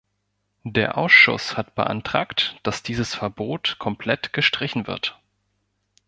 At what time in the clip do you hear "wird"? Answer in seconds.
4.87-5.19